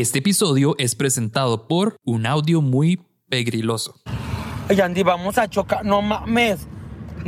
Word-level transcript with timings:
Este 0.00 0.20
episodio 0.20 0.76
es 0.78 0.94
presentado 0.94 1.66
por 1.66 1.96
un 2.04 2.24
audio 2.24 2.62
muy 2.62 3.00
pegriloso. 3.28 3.96
Ay, 4.68 4.80
Andy, 4.80 5.02
vamos 5.02 5.38
a 5.38 5.50
chocar. 5.50 5.84
No 5.84 6.02
mames. 6.02 6.68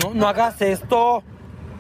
No, 0.01 0.15
no 0.15 0.29
hagas 0.29 0.63
esto. 0.63 1.25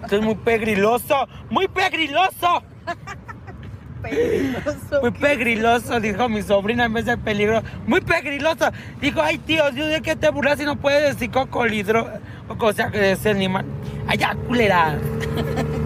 Esto 0.02 0.16
es 0.16 0.22
muy 0.22 0.34
pegriloso. 0.34 1.28
¡Muy 1.48 1.68
pegriloso! 1.68 2.64
Peligroso. 4.02 5.00
Muy 5.00 5.10
pegriloso, 5.12 6.00
dijo 6.00 6.28
mi 6.28 6.42
sobrina 6.42 6.86
en 6.86 6.94
vez 6.94 7.04
de 7.04 7.16
peligro. 7.16 7.62
Muy 7.86 8.00
pegriloso. 8.00 8.72
Dijo, 9.00 9.22
ay, 9.22 9.38
tío, 9.38 9.70
yo 9.70 9.86
de 9.86 10.02
que 10.02 10.16
te 10.16 10.28
burlas 10.30 10.58
y 10.58 10.64
no 10.64 10.74
puedes 10.74 11.14
decir 11.14 11.30
cocoliedro. 11.30 12.08
O 12.48 12.64
o 12.64 12.72
sea, 12.72 12.90
que 12.90 13.12
ese 13.12 13.30
animal. 13.30 13.64
Ay, 14.08 14.18
ya, 14.18 14.34
culera. 14.34 14.98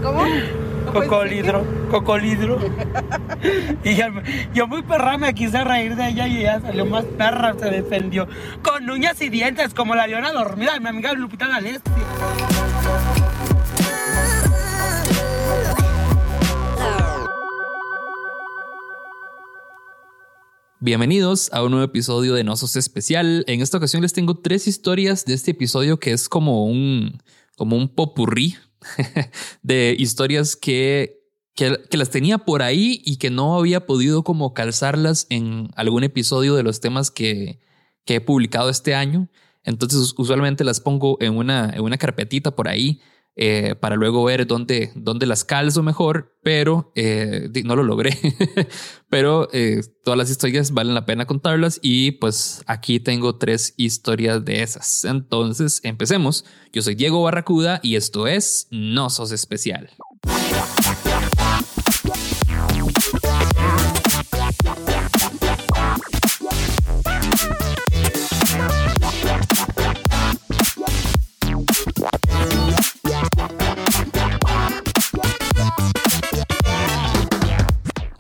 ¿Cómo? 0.03 0.25
¿Cómo 0.95 1.07
Cocolidro, 1.09 1.65
cocolidro. 1.91 2.59
y 3.83 3.97
ya- 3.97 4.13
yo 4.55 4.69
muy 4.69 4.83
perra 4.85 5.19
me 5.19 5.35
quise 5.35 5.63
reír 5.65 5.97
de 5.97 6.09
ella 6.11 6.29
y 6.29 6.39
ella 6.39 6.61
salió 6.61 6.87
más 6.87 7.05
perra, 7.05 7.53
se 7.59 7.67
defendió. 7.69 8.29
Con 8.63 8.89
uñas 8.89 9.21
y 9.21 9.29
dientes, 9.29 9.75
como 9.75 9.97
la 9.97 10.07
leona 10.07 10.31
dormida 10.33 10.75
de 10.75 10.81
mi 10.81 10.89
amiga 10.89 11.13
Lupita 11.15 11.49
D'Alessio. 11.49 11.83
Bienvenidos 20.81 21.51
a 21.53 21.63
un 21.63 21.71
nuevo 21.71 21.85
episodio 21.87 22.35
de 22.35 22.45
Nosos 22.45 22.77
Especial. 22.77 23.45
En 23.49 23.61
esta 23.63 23.79
ocasión 23.79 24.03
les 24.03 24.13
tengo 24.13 24.35
tres 24.37 24.67
historias 24.67 25.25
de 25.25 25.35
este 25.35 25.53
episodio 25.53 25.99
que 25.99 26.13
es 26.13 26.29
como 26.29 26.67
un, 26.67 27.23
como 27.57 27.77
un 27.77 27.89
popurrí 27.89 28.57
de 29.63 29.97
historias 29.99 30.57
que, 30.57 31.21
que, 31.55 31.97
las 31.97 32.11
tenía 32.11 32.39
por 32.39 32.63
ahí 32.63 33.03
y 33.05 33.17
que 33.17 33.31
no 33.31 33.57
había 33.57 33.87
podido 33.87 34.23
como 34.25 34.55
calzarlas 34.55 35.27
en 35.31 35.71
algún 35.77 36.05
episodio 36.05 36.55
de 36.55 36.63
los 36.63 36.81
temas 36.81 37.11
que, 37.11 37.61
que 38.05 38.17
he 38.17 38.21
publicado 38.21 38.71
este 38.71 38.95
año. 38.95 39.29
Entonces 39.63 40.15
usualmente 40.17 40.65
las 40.65 40.81
pongo 40.81 41.17
en 41.21 41.37
una, 41.37 41.71
en 41.71 41.83
una 41.83 41.99
carpetita 41.99 42.55
por 42.55 42.69
ahí 42.69 43.01
eh, 43.37 43.75
para 43.75 43.97
luego 43.97 44.23
ver 44.23 44.47
dónde, 44.47 44.93
dónde 44.95 45.27
las 45.27 45.45
calzo 45.45 45.83
mejor, 45.83 46.37
pero 46.43 46.93
eh, 46.95 47.51
no 47.65 47.75
lo 47.75 47.83
logré. 47.83 48.17
pero 49.09 49.49
eh, 49.53 49.81
todas 50.05 50.17
las 50.17 50.31
historias 50.31 50.73
valen 50.73 50.95
la 50.95 51.07
pena 51.07 51.27
contarlas 51.27 51.81
y 51.83 52.13
pues 52.13 52.63
aquí 52.67 53.01
tengo 53.01 53.37
tres 53.37 53.75
historias 53.77 54.45
de 54.45 54.63
esas. 54.63 55.05
Entonces 55.05 55.81
empecemos. 55.83 56.45
Yo 56.73 56.83
soy 56.83 56.95
Diego 56.95 57.23
Barracuda 57.23 57.81
y 57.83 57.97
esto 57.97 58.27
es 58.27 58.69
No 58.71 59.11
Sos 59.11 59.33
Especial. 59.33 59.91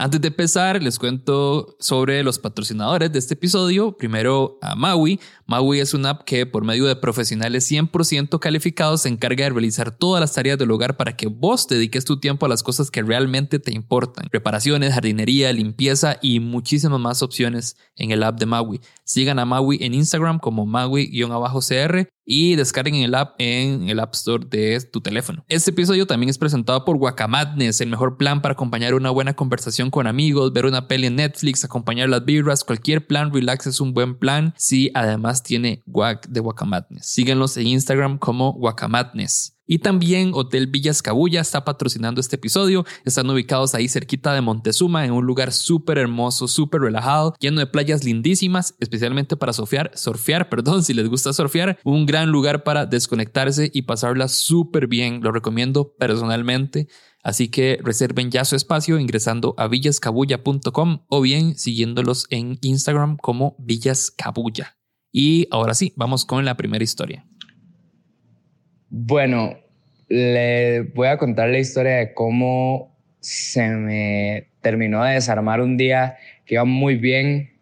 Antes 0.04 0.20
de 0.20 0.28
empezar, 0.28 0.82
les 0.82 0.98
cuento 0.98 1.78
sobre 1.80 2.22
los 2.22 2.38
patrocinadores 2.38 3.10
de 3.10 3.18
este 3.18 3.32
episodio. 3.32 3.96
Primero 3.96 4.58
a 4.60 4.74
Maui. 4.74 5.18
Maui 5.46 5.80
es 5.80 5.92
una 5.92 6.10
app 6.10 6.24
que 6.24 6.46
por 6.46 6.64
medio 6.64 6.86
de 6.86 6.96
profesionales 6.96 7.70
100% 7.70 8.38
calificados 8.38 9.02
se 9.02 9.08
encarga 9.08 9.44
de 9.44 9.50
realizar 9.50 9.90
todas 9.90 10.20
las 10.20 10.32
tareas 10.32 10.58
del 10.58 10.70
hogar 10.70 10.96
para 10.96 11.16
que 11.16 11.26
vos 11.26 11.68
dediques 11.68 12.04
tu 12.04 12.18
tiempo 12.18 12.46
a 12.46 12.48
las 12.48 12.62
cosas 12.62 12.90
que 12.90 13.02
realmente 13.02 13.58
te 13.58 13.72
importan. 13.72 14.28
Reparaciones, 14.32 14.94
jardinería, 14.94 15.52
limpieza 15.52 16.18
y 16.22 16.40
muchísimas 16.40 16.98
más 16.98 17.22
opciones 17.22 17.76
en 17.96 18.10
el 18.10 18.22
app 18.22 18.38
de 18.38 18.46
Maui. 18.46 18.80
Sigan 19.04 19.38
a 19.38 19.44
Maui 19.44 19.78
en 19.82 19.94
Instagram 19.94 20.38
como 20.38 20.64
Maui-cr 20.64 22.08
y 22.26 22.56
descarguen 22.56 22.96
el 22.96 23.14
app 23.14 23.34
en 23.38 23.88
el 23.88 24.00
App 24.00 24.14
Store 24.14 24.44
de 24.48 24.80
tu 24.80 25.00
teléfono. 25.00 25.44
Este 25.48 25.70
episodio 25.70 26.06
también 26.06 26.30
es 26.30 26.38
presentado 26.38 26.84
por 26.84 26.96
Guacamadness, 26.96 27.80
el 27.80 27.90
mejor 27.90 28.16
plan 28.16 28.40
para 28.40 28.52
acompañar 28.52 28.94
una 28.94 29.10
buena 29.10 29.34
conversación 29.34 29.90
con 29.90 30.06
amigos, 30.06 30.52
ver 30.52 30.66
una 30.66 30.88
peli 30.88 31.06
en 31.06 31.16
Netflix, 31.16 31.64
acompañar 31.64 32.08
las 32.08 32.24
birras, 32.24 32.64
cualquier 32.64 33.06
plan 33.06 33.32
relax 33.32 33.66
es 33.66 33.80
un 33.80 33.92
buen 33.92 34.18
plan 34.18 34.54
si 34.56 34.90
además 34.94 35.33
tiene 35.42 35.82
guac 35.86 36.28
de 36.28 36.40
Guacamadness. 36.40 37.06
Síguenlos 37.06 37.56
en 37.56 37.66
Instagram 37.66 38.18
como 38.18 38.52
Guacamadness. 38.52 39.54
Y 39.66 39.78
también 39.78 40.32
Hotel 40.34 40.66
Villas 40.66 41.00
Cabuya 41.00 41.40
está 41.40 41.64
patrocinando 41.64 42.20
este 42.20 42.36
episodio. 42.36 42.84
Están 43.04 43.30
ubicados 43.30 43.74
ahí 43.74 43.88
cerquita 43.88 44.34
de 44.34 44.42
Montezuma, 44.42 45.06
en 45.06 45.12
un 45.12 45.24
lugar 45.24 45.52
súper 45.52 45.96
hermoso, 45.98 46.48
súper 46.48 46.82
relajado, 46.82 47.34
lleno 47.40 47.60
de 47.60 47.66
playas 47.66 48.04
lindísimas, 48.04 48.74
especialmente 48.78 49.36
para 49.36 49.54
surfear, 49.54 49.90
surfear, 49.94 50.48
perdón, 50.50 50.84
si 50.84 50.92
les 50.92 51.08
gusta 51.08 51.32
surfear. 51.32 51.78
Un 51.82 52.04
gran 52.04 52.30
lugar 52.30 52.62
para 52.62 52.84
desconectarse 52.84 53.70
y 53.72 53.82
pasarla 53.82 54.28
súper 54.28 54.86
bien. 54.86 55.20
Lo 55.22 55.32
recomiendo 55.32 55.94
personalmente. 55.98 56.88
Así 57.22 57.48
que 57.48 57.78
reserven 57.82 58.30
ya 58.30 58.44
su 58.44 58.54
espacio 58.54 58.98
ingresando 58.98 59.54
a 59.56 59.66
villascabulla.com 59.66 61.04
o 61.08 61.20
bien 61.22 61.56
siguiéndolos 61.56 62.26
en 62.28 62.58
Instagram 62.60 63.16
como 63.16 63.56
Villas 63.58 64.10
Cabulla. 64.10 64.76
Y 65.16 65.46
ahora 65.52 65.74
sí, 65.74 65.92
vamos 65.94 66.24
con 66.24 66.44
la 66.44 66.56
primera 66.56 66.82
historia. 66.82 67.24
Bueno, 68.90 69.56
le 70.08 70.82
voy 70.92 71.06
a 71.06 71.18
contar 71.18 71.50
la 71.50 71.60
historia 71.60 71.98
de 71.98 72.14
cómo 72.14 72.98
se 73.20 73.64
me 73.68 74.48
terminó 74.60 75.04
de 75.04 75.14
desarmar 75.14 75.60
un 75.60 75.76
día 75.76 76.16
que 76.44 76.54
iba 76.56 76.64
muy 76.64 76.96
bien 76.96 77.52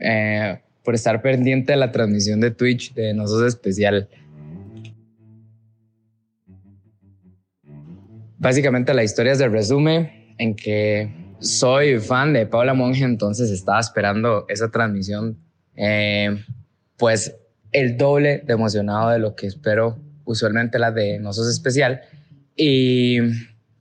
eh, 0.00 0.60
por 0.82 0.96
estar 0.96 1.22
pendiente 1.22 1.70
de 1.70 1.78
la 1.78 1.92
transmisión 1.92 2.40
de 2.40 2.50
Twitch 2.50 2.92
de 2.94 3.14
Nosotros 3.14 3.54
Especial. 3.54 4.08
Básicamente 8.38 8.92
la 8.92 9.04
historia 9.04 9.30
es 9.30 9.38
de 9.38 9.48
resumen 9.48 10.34
en 10.36 10.56
que 10.56 11.12
soy 11.38 12.00
fan 12.00 12.32
de 12.32 12.44
Paula 12.46 12.74
Monge, 12.74 13.04
entonces 13.04 13.52
estaba 13.52 13.78
esperando 13.78 14.46
esa 14.48 14.68
transmisión, 14.68 15.38
eh, 15.76 16.44
pues 16.98 17.36
el 17.72 17.96
doble 17.96 18.42
de 18.44 18.52
emocionado 18.52 19.10
de 19.10 19.18
lo 19.18 19.34
que 19.34 19.46
espero 19.46 19.98
usualmente 20.24 20.78
las 20.78 20.94
de 20.94 21.18
No 21.18 21.32
Sos 21.32 21.48
Especial. 21.48 22.02
Y 22.54 23.18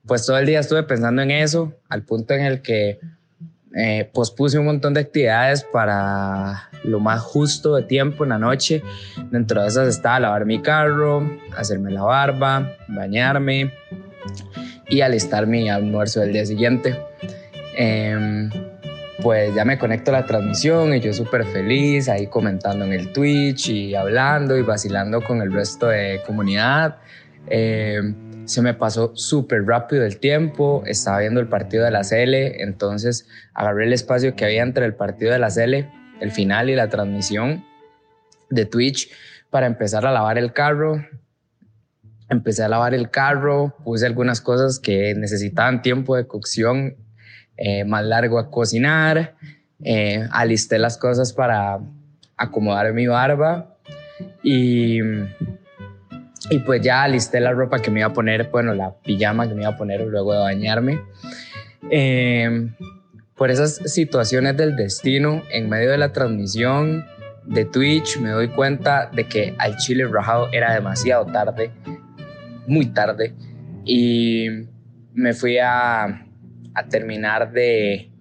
pues 0.05 0.25
todo 0.25 0.37
el 0.37 0.45
día 0.45 0.61
estuve 0.61 0.83
pensando 0.83 1.21
en 1.21 1.31
eso, 1.31 1.73
al 1.89 2.03
punto 2.03 2.33
en 2.33 2.45
el 2.45 2.61
que 2.61 2.99
eh, 3.75 4.09
pospuse 4.13 4.57
un 4.57 4.65
montón 4.65 4.93
de 4.93 5.01
actividades 5.01 5.63
para 5.63 6.69
lo 6.83 6.99
más 6.99 7.21
justo 7.21 7.75
de 7.75 7.83
tiempo 7.83 8.23
en 8.23 8.29
la 8.29 8.39
noche. 8.39 8.81
Dentro 9.29 9.61
de 9.61 9.67
esas 9.67 9.89
estaba 9.89 10.19
lavar 10.19 10.45
mi 10.45 10.61
carro, 10.61 11.29
hacerme 11.55 11.91
la 11.91 12.03
barba, 12.03 12.71
bañarme 12.87 13.73
y 14.89 15.01
alistar 15.01 15.47
mi 15.47 15.69
almuerzo 15.69 16.21
del 16.21 16.33
día 16.33 16.45
siguiente. 16.45 16.97
Em, 17.75 18.49
pues 19.21 19.53
ya 19.55 19.65
me 19.65 19.79
conecto 19.79 20.11
a 20.11 20.21
la 20.21 20.25
transmisión 20.25 20.93
y 20.93 20.99
yo 20.99 21.11
súper 21.13 21.45
feliz 21.45 22.07
ahí 22.07 22.27
comentando 22.27 22.85
en 22.85 22.93
el 22.93 23.11
Twitch 23.13 23.69
y 23.69 23.95
hablando 23.95 24.57
y 24.57 24.61
vacilando 24.61 25.21
con 25.21 25.41
el 25.41 25.51
resto 25.51 25.87
de 25.87 26.21
comunidad. 26.25 26.97
Eh, 27.49 28.01
se 28.45 28.61
me 28.61 28.73
pasó 28.73 29.15
súper 29.15 29.65
rápido 29.65 30.05
el 30.05 30.19
tiempo, 30.19 30.83
estaba 30.85 31.19
viendo 31.19 31.39
el 31.39 31.47
partido 31.47 31.83
de 31.83 31.91
la 31.91 32.01
CL, 32.01 32.61
entonces 32.61 33.27
agarré 33.53 33.85
el 33.85 33.93
espacio 33.93 34.35
que 34.35 34.45
había 34.45 34.63
entre 34.63 34.85
el 34.85 34.93
partido 34.93 35.33
de 35.33 35.39
la 35.39 35.49
CL, 35.49 35.85
el 36.21 36.31
final 36.31 36.69
y 36.69 36.75
la 36.75 36.87
transmisión 36.87 37.65
de 38.49 38.65
Twitch 38.65 39.11
para 39.49 39.65
empezar 39.67 40.05
a 40.05 40.11
lavar 40.11 40.37
el 40.37 40.53
carro. 40.53 41.03
Empecé 42.29 42.63
a 42.63 42.69
lavar 42.69 42.93
el 42.93 43.09
carro, 43.09 43.75
puse 43.83 44.05
algunas 44.05 44.41
cosas 44.41 44.79
que 44.79 45.13
necesitaban 45.15 45.81
tiempo 45.81 46.15
de 46.15 46.27
cocción 46.27 46.95
eh, 47.57 47.83
más 47.83 48.05
largo 48.05 48.39
a 48.39 48.49
cocinar, 48.49 49.35
eh, 49.83 50.27
alisté 50.31 50.79
las 50.79 50.97
cosas 50.97 51.33
para 51.33 51.79
acomodar 52.35 52.93
mi 52.93 53.07
barba 53.07 53.77
y, 54.43 54.99
y 55.01 56.59
pues 56.65 56.81
ya 56.81 57.03
alisté 57.03 57.39
la 57.39 57.51
ropa 57.51 57.79
que 57.79 57.91
me 57.91 57.99
iba 58.01 58.09
a 58.09 58.13
poner, 58.13 58.49
bueno, 58.51 58.73
la 58.73 58.95
pijama 58.95 59.47
que 59.47 59.55
me 59.55 59.61
iba 59.61 59.71
a 59.71 59.77
poner 59.77 60.01
luego 60.01 60.33
de 60.33 60.39
bañarme. 60.39 60.99
Eh, 61.89 62.69
por 63.35 63.51
esas 63.51 63.75
situaciones 63.85 64.57
del 64.57 64.75
destino, 64.75 65.43
en 65.51 65.69
medio 65.69 65.91
de 65.91 65.97
la 65.97 66.11
transmisión 66.11 67.05
de 67.45 67.65
Twitch, 67.65 68.19
me 68.19 68.29
doy 68.29 68.49
cuenta 68.49 69.09
de 69.13 69.27
que 69.27 69.55
al 69.59 69.77
chile 69.77 70.05
rajado 70.07 70.49
era 70.51 70.73
demasiado 70.73 71.25
tarde, 71.27 71.71
muy 72.65 72.87
tarde, 72.87 73.33
y 73.85 74.47
me 75.13 75.33
fui 75.33 75.57
a, 75.59 76.26
a 76.77 76.87
terminar 76.87 77.51
de, 77.51 78.11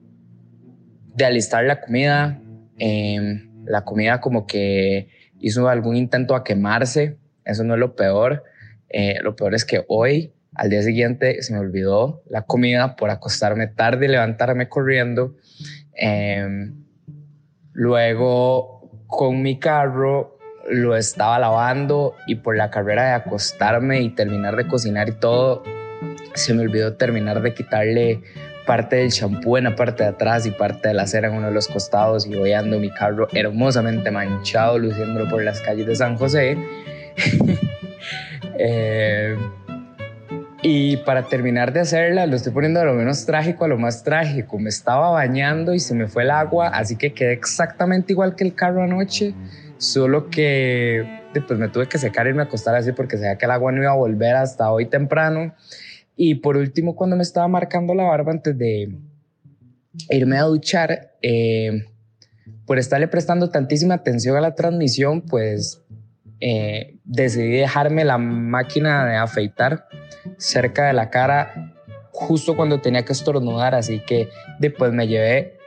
de 1.14 1.24
alistar 1.24 1.64
la 1.64 1.80
comida. 1.80 2.40
Eh, 2.78 3.42
la 3.66 3.84
comida 3.84 4.20
como 4.20 4.46
que 4.46 5.08
hizo 5.40 5.68
algún 5.68 5.96
intento 5.96 6.34
a 6.34 6.42
quemarse, 6.42 7.18
eso 7.44 7.64
no 7.64 7.74
es 7.74 7.80
lo 7.80 7.94
peor. 7.94 8.44
Eh, 8.88 9.18
lo 9.22 9.36
peor 9.36 9.54
es 9.54 9.64
que 9.64 9.84
hoy, 9.88 10.32
al 10.54 10.70
día 10.70 10.82
siguiente, 10.82 11.42
se 11.42 11.52
me 11.52 11.58
olvidó 11.58 12.22
la 12.30 12.42
comida 12.42 12.96
por 12.96 13.10
acostarme 13.10 13.66
tarde 13.66 14.06
y 14.06 14.08
levantarme 14.08 14.70
corriendo. 14.70 15.36
Em, 15.92 16.84
luego 17.72 18.90
con 19.06 19.42
mi 19.42 19.58
carro 19.58 20.38
lo 20.70 20.96
estaba 20.96 21.38
lavando 21.38 22.14
y 22.26 22.36
por 22.36 22.56
la 22.56 22.70
carrera 22.70 23.08
de 23.08 23.12
acostarme 23.12 24.00
y 24.00 24.10
terminar 24.10 24.56
de 24.56 24.66
cocinar 24.66 25.08
y 25.10 25.12
todo, 25.12 25.62
se 26.34 26.54
me 26.54 26.62
olvidó 26.62 26.96
terminar 26.96 27.42
de 27.42 27.54
quitarle 27.54 28.22
parte 28.66 28.96
del 28.96 29.10
champú 29.10 29.56
en 29.56 29.64
la 29.64 29.76
parte 29.76 30.02
de 30.02 30.10
atrás 30.10 30.44
y 30.44 30.50
parte 30.50 30.88
de 30.88 30.94
la 30.94 31.06
cera 31.06 31.28
en 31.28 31.34
uno 31.34 31.46
de 31.46 31.54
los 31.54 31.68
costados 31.68 32.26
y 32.26 32.34
voy 32.34 32.52
mi 32.78 32.90
carro 32.90 33.28
hermosamente 33.32 34.10
manchado, 34.10 34.78
luciéndolo 34.78 35.28
por 35.30 35.42
las 35.42 35.60
calles 35.60 35.86
de 35.86 35.94
San 35.94 36.16
José. 36.16 36.58
eh, 38.58 39.36
y 40.62 40.96
para 40.98 41.22
terminar 41.22 41.72
de 41.72 41.80
hacerla, 41.80 42.26
lo 42.26 42.34
estoy 42.34 42.52
poniendo 42.52 42.80
de 42.80 42.86
lo 42.86 42.94
menos 42.94 43.24
trágico 43.24 43.64
a 43.64 43.68
lo 43.68 43.78
más 43.78 44.02
trágico. 44.02 44.58
Me 44.58 44.68
estaba 44.68 45.10
bañando 45.10 45.72
y 45.72 45.78
se 45.78 45.94
me 45.94 46.08
fue 46.08 46.24
el 46.24 46.30
agua, 46.30 46.68
así 46.68 46.96
que 46.96 47.12
quedé 47.12 47.32
exactamente 47.32 48.12
igual 48.12 48.34
que 48.34 48.42
el 48.42 48.54
carro 48.54 48.82
anoche, 48.82 49.32
solo 49.78 50.28
que 50.28 51.22
después 51.32 51.58
me 51.58 51.68
tuve 51.68 51.86
que 51.86 51.98
secar 51.98 52.26
y 52.26 52.32
me 52.32 52.42
acostar 52.42 52.74
así 52.74 52.92
porque 52.92 53.16
sabía 53.16 53.36
que 53.36 53.44
el 53.44 53.52
agua 53.52 53.70
no 53.70 53.82
iba 53.82 53.92
a 53.92 53.96
volver 53.96 54.34
hasta 54.34 54.70
hoy 54.72 54.86
temprano. 54.86 55.54
Y 56.16 56.36
por 56.36 56.56
último, 56.56 56.96
cuando 56.96 57.14
me 57.14 57.22
estaba 57.22 57.46
marcando 57.46 57.94
la 57.94 58.04
barba 58.04 58.32
antes 58.32 58.56
de 58.56 58.96
irme 60.10 60.38
a 60.38 60.44
duchar, 60.44 61.12
eh, 61.22 61.84
por 62.64 62.78
estarle 62.78 63.06
prestando 63.08 63.50
tantísima 63.50 63.94
atención 63.94 64.36
a 64.36 64.40
la 64.40 64.54
transmisión, 64.54 65.22
pues 65.22 65.84
eh, 66.40 66.98
decidí 67.04 67.58
dejarme 67.58 68.04
la 68.04 68.18
máquina 68.18 69.06
de 69.06 69.16
afeitar 69.16 69.86
cerca 70.38 70.86
de 70.86 70.92
la 70.92 71.10
cara 71.10 71.74
justo 72.10 72.56
cuando 72.56 72.80
tenía 72.80 73.04
que 73.04 73.12
estornudar, 73.12 73.74
así 73.74 74.00
que 74.00 74.28
después 74.58 74.92
me 74.92 75.06
llevé 75.06 75.58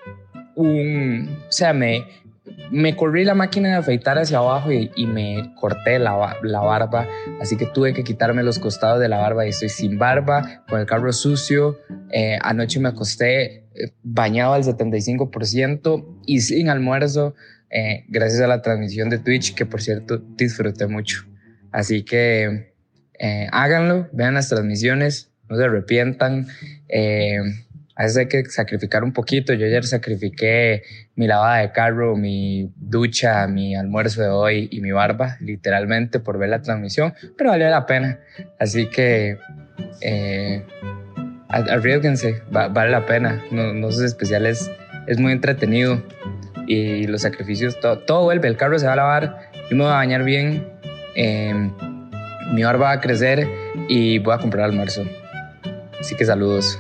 un, 0.56 1.38
o 1.48 1.52
sea, 1.52 1.74
me, 1.74 2.06
me 2.72 2.96
corrí 2.96 3.24
la 3.26 3.34
máquina 3.34 3.70
de 3.70 3.76
afeitar 3.76 4.18
hacia 4.18 4.38
abajo 4.38 4.72
y, 4.72 5.06
me 5.06 5.54
corté 5.56 6.00
la, 6.00 6.14
barba, 6.14 7.08
así 7.42 7.58
que 7.58 7.66
tuve 7.66 7.94
que 7.94 8.04
quitarme 8.04 8.44
los 8.44 8.60
costados 8.60 9.00
de 9.00 9.08
la 9.08 9.18
barba 9.18 9.46
y 9.46 9.50
estoy 9.50 9.70
sin 9.70 9.98
barba, 9.98 10.64
con 10.68 10.80
el 10.80 10.86
carro 10.86 11.12
sucio. 11.12 11.80
Eh, 12.12 12.38
anoche 12.42 12.80
me 12.80 12.90
acosté 12.90 13.68
eh, 13.76 13.94
bañado 14.04 14.54
al 14.54 14.64
75% 14.64 16.22
y 16.26 16.42
sin 16.42 16.70
almuerzo, 16.70 17.36
eh, 17.70 18.06
gracias 18.08 18.42
a 18.42 18.48
la 18.48 18.62
transmisión 18.62 19.10
de 19.10 19.20
Twitch, 19.20 19.56
que 19.56 19.66
por 19.66 19.82
cierto 19.82 20.18
disfruté 20.18 20.88
mucho. 20.88 21.26
Así 21.72 22.04
que 22.04 22.74
háganlo, 23.52 24.08
vean 24.14 24.36
las 24.36 24.48
transmisiones, 24.48 25.32
no 25.50 25.58
se 25.58 25.66
arrepientan 25.66 26.48
a 28.00 28.04
veces 28.04 28.18
hay 28.18 28.28
que 28.28 28.46
sacrificar 28.46 29.04
un 29.04 29.12
poquito. 29.12 29.52
Yo 29.52 29.66
ayer 29.66 29.86
sacrifiqué 29.86 30.84
mi 31.18 31.28
lavada 31.28 31.58
de 31.58 31.74
carro, 31.74 32.16
mi 32.16 32.72
ducha, 32.78 33.46
mi 33.48 33.76
almuerzo 33.76 34.22
de 34.22 34.30
hoy 34.30 34.70
y 34.72 34.80
mi 34.80 34.92
barba, 34.92 35.36
literalmente 35.42 36.22
por 36.22 36.38
ver 36.38 36.48
la 36.48 36.62
transmisión, 36.62 37.14
pero 37.38 37.50
valió 37.50 37.70
la 37.70 37.86
pena. 37.86 38.20
Así 38.58 38.86
que 38.86 39.38
eh, 40.00 40.64
arriesguense, 41.50 42.42
vale 42.50 42.90
la 42.90 43.06
pena. 43.06 43.44
No, 43.52 43.74
no 43.74 43.90
especiales, 43.90 44.72
es 45.06 45.20
muy 45.20 45.34
entretenido 45.34 46.02
y 46.68 47.06
los 47.06 47.24
sacrificios, 47.24 47.82
todo, 47.82 48.00
todo, 48.00 48.24
vuelve. 48.24 48.48
El 48.48 48.56
carro 48.56 48.80
se 48.80 48.86
va 48.86 48.94
a 48.94 48.96
lavar, 48.96 49.52
yo 49.70 49.76
me 49.76 49.84
voy 49.84 49.92
a 49.92 49.96
bañar 49.96 50.24
bien, 50.24 50.66
em, 51.16 51.74
mi 52.54 52.64
barba 52.64 52.86
va 52.86 52.92
a 52.94 53.02
crecer 53.02 53.46
y 53.90 54.20
voy 54.20 54.36
a 54.36 54.38
comprar 54.38 54.64
almuerzo. 54.64 55.04
Así 56.00 56.16
que 56.16 56.24
saludos. 56.24 56.80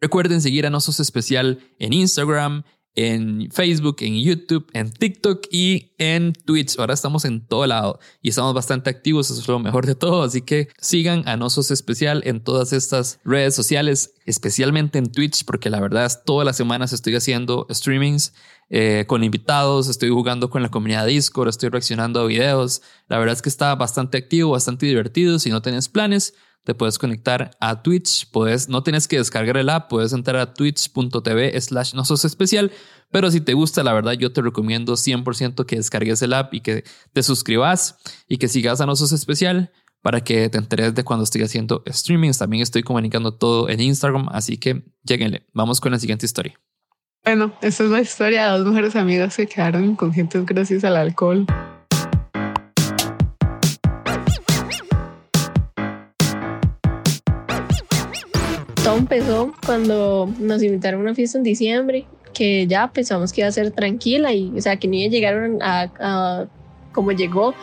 Recuerden 0.00 0.40
seguir 0.40 0.66
a 0.66 0.70
Nosos 0.70 0.98
Especial 0.98 1.58
en 1.78 1.92
Instagram, 1.92 2.64
en 2.94 3.50
Facebook, 3.52 3.96
en 4.00 4.20
YouTube, 4.20 4.66
en 4.72 4.90
TikTok 4.90 5.46
y 5.50 5.92
en 5.98 6.32
Twitch. 6.32 6.78
Ahora 6.78 6.94
estamos 6.94 7.24
en 7.24 7.46
todo 7.46 7.66
lado 7.66 8.00
y 8.20 8.30
estamos 8.30 8.52
bastante 8.52 8.90
activos, 8.90 9.30
eso 9.30 9.40
es 9.40 9.46
lo 9.46 9.58
mejor 9.58 9.86
de 9.86 9.94
todo. 9.94 10.22
Así 10.22 10.42
que 10.42 10.68
sigan 10.78 11.26
a 11.28 11.36
Nosos 11.36 11.70
Especial 11.70 12.22
en 12.24 12.42
todas 12.42 12.72
estas 12.72 13.20
redes 13.24 13.54
sociales, 13.54 14.14
especialmente 14.24 14.98
en 14.98 15.12
Twitch, 15.12 15.44
porque 15.44 15.70
la 15.70 15.80
verdad 15.80 16.06
es 16.06 16.24
todas 16.24 16.46
las 16.46 16.56
semanas 16.56 16.92
estoy 16.92 17.14
haciendo 17.14 17.66
streamings 17.70 18.32
eh, 18.70 19.04
con 19.06 19.24
invitados, 19.24 19.88
estoy 19.88 20.10
jugando 20.10 20.48
con 20.48 20.62
la 20.62 20.70
comunidad 20.70 21.06
Discord, 21.06 21.48
estoy 21.48 21.68
reaccionando 21.68 22.20
a 22.20 22.26
videos. 22.26 22.82
La 23.08 23.18
verdad 23.18 23.34
es 23.34 23.42
que 23.42 23.48
está 23.48 23.74
bastante 23.74 24.18
activo, 24.18 24.52
bastante 24.52 24.86
divertido. 24.86 25.38
Si 25.38 25.50
no 25.50 25.62
tienes 25.62 25.88
planes, 25.88 26.34
te 26.64 26.74
puedes 26.74 26.98
conectar 26.98 27.50
a 27.60 27.82
Twitch, 27.82 28.30
puedes, 28.30 28.68
no 28.68 28.82
tienes 28.82 29.08
que 29.08 29.16
descargar 29.16 29.56
el 29.56 29.70
app, 29.70 29.88
puedes 29.88 30.12
entrar 30.12 30.36
a 30.36 30.54
twitch.tv 30.54 31.60
slash 31.60 31.94
no 31.94 32.04
sos 32.04 32.24
especial, 32.24 32.70
pero 33.10 33.30
si 33.30 33.40
te 33.40 33.54
gusta, 33.54 33.82
la 33.82 33.92
verdad 33.92 34.12
yo 34.12 34.32
te 34.32 34.42
recomiendo 34.42 34.94
100% 34.94 35.64
que 35.66 35.76
descargues 35.76 36.22
el 36.22 36.32
app 36.32 36.54
y 36.54 36.60
que 36.60 36.84
te 37.12 37.22
suscribas 37.22 37.96
y 38.28 38.38
que 38.38 38.48
sigas 38.48 38.80
a 38.80 38.86
no 38.86 38.94
sos 38.96 39.12
especial 39.12 39.72
para 40.02 40.22
que 40.22 40.48
te 40.48 40.58
enteres 40.58 40.94
de 40.94 41.04
cuando 41.04 41.24
estoy 41.24 41.42
haciendo 41.42 41.82
streamings. 41.88 42.38
También 42.38 42.62
estoy 42.62 42.82
comunicando 42.82 43.34
todo 43.34 43.68
en 43.68 43.80
Instagram, 43.80 44.28
así 44.30 44.56
que 44.56 44.84
lleguenle. 45.02 45.46
Vamos 45.52 45.80
con 45.80 45.92
la 45.92 45.98
siguiente 45.98 46.26
historia. 46.26 46.58
Bueno, 47.24 47.52
esta 47.60 47.84
es 47.84 47.90
la 47.90 48.00
historia 48.00 48.50
de 48.50 48.58
dos 48.58 48.66
mujeres 48.66 48.96
amigas 48.96 49.36
que 49.36 49.46
quedaron 49.46 49.84
inconscientes 49.84 50.46
gracias 50.46 50.84
al 50.84 50.96
alcohol. 50.96 51.46
Todo 58.90 58.98
empezó 58.98 59.52
cuando 59.64 60.28
nos 60.40 60.62
invitaron 60.64 61.00
a 61.00 61.04
una 61.04 61.14
fiesta 61.14 61.38
en 61.38 61.44
diciembre, 61.44 62.06
que 62.34 62.66
ya 62.66 62.90
pensamos 62.92 63.32
que 63.32 63.42
iba 63.42 63.48
a 63.48 63.52
ser 63.52 63.70
tranquila 63.70 64.32
y, 64.32 64.52
o 64.56 64.60
sea, 64.60 64.76
que 64.76 64.88
ni 64.88 65.08
llegaron 65.08 65.58
a, 65.62 66.46
como 66.92 67.12
llegó. 67.12 67.54